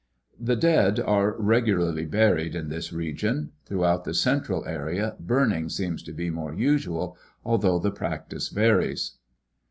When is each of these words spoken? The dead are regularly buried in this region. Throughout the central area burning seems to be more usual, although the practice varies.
The 0.39 0.55
dead 0.55 0.99
are 0.99 1.35
regularly 1.37 2.07
buried 2.07 2.55
in 2.55 2.69
this 2.69 2.91
region. 2.91 3.51
Throughout 3.67 4.03
the 4.03 4.15
central 4.15 4.65
area 4.65 5.15
burning 5.19 5.69
seems 5.69 6.01
to 6.01 6.11
be 6.11 6.31
more 6.31 6.55
usual, 6.55 7.19
although 7.45 7.77
the 7.77 7.91
practice 7.91 8.49
varies. 8.49 9.19